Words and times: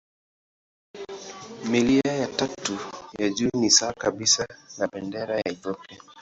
Milia 1.69 2.13
ya 2.13 2.27
tatu 2.27 2.77
ya 3.19 3.29
juu 3.29 3.49
ni 3.57 3.69
sawa 3.69 3.93
kabisa 3.93 4.47
na 4.77 4.87
bendera 4.87 5.35
ya 5.35 5.47
Ethiopia. 5.47 5.99